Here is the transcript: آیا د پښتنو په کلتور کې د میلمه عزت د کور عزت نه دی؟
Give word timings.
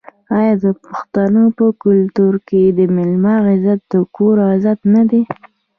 آیا 0.37 0.53
د 0.63 0.65
پښتنو 0.85 1.43
په 1.57 1.65
کلتور 1.83 2.33
کې 2.47 2.61
د 2.77 2.79
میلمه 2.95 3.35
عزت 3.49 3.79
د 3.91 3.95
کور 4.15 4.37
عزت 4.53 4.79
نه 4.93 5.03
دی؟ 5.09 5.21